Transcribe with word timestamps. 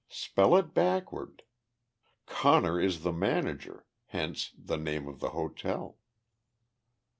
Spell 0.09 0.55
it 0.57 0.73
backward. 0.73 1.43
Conner 2.25 2.81
is 2.81 3.03
the 3.03 3.11
manager 3.11 3.85
hence 4.07 4.49
the 4.57 4.77
name 4.77 5.07
of 5.07 5.19
the 5.19 5.29
hotel." 5.29 5.99